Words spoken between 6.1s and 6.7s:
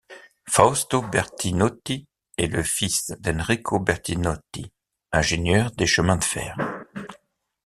de fer.